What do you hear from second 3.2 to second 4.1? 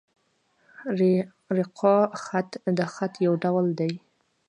یو ډول دﺉ.